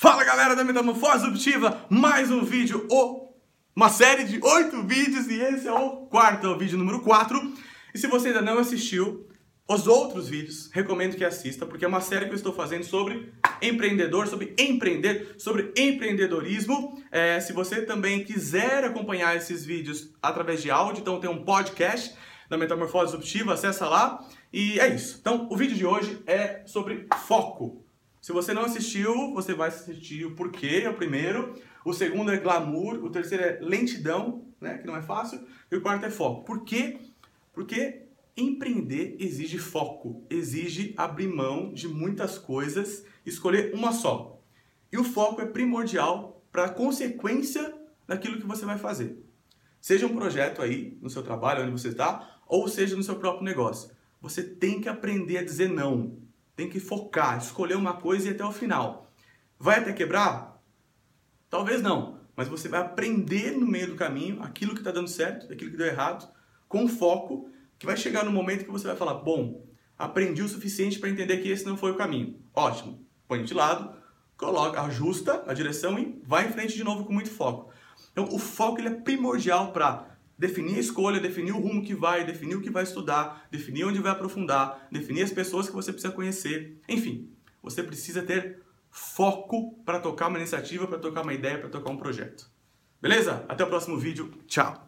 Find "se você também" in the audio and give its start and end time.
17.40-18.22